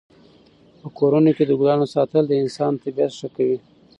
په 0.79 0.87
کورونو 0.97 1.29
کې 1.37 1.43
د 1.47 1.51
ګلانو 1.59 1.85
ساتل 1.95 2.23
د 2.27 2.33
انسان 2.43 2.71
طبعیت 2.83 3.11
ښه 3.19 3.27
کوي. 3.35 3.57